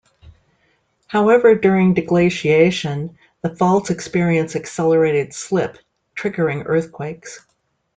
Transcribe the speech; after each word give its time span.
However, 1.05 1.53
during 1.53 1.93
deglaciation, 1.93 3.17
the 3.43 3.55
faults 3.55 3.91
experience 3.91 4.55
accelerated 4.55 5.31
slip 5.31 5.77
triggering 6.15 6.63
earthquakes. 6.65 7.45